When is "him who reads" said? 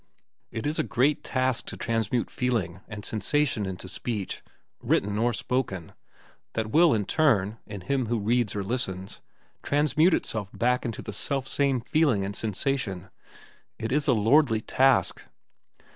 7.81-8.55